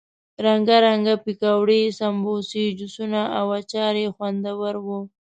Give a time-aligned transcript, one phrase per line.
[0.45, 4.99] رنګه رنګه پکوړې، سموسې، جوسونه او اچار یې خوندور وو.